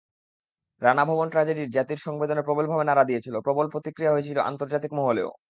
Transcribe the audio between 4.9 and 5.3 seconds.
মহলেও।